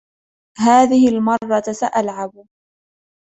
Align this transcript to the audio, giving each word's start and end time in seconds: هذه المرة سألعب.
هذه 0.59 1.07
المرة 1.07 1.63
سألعب. 1.73 2.31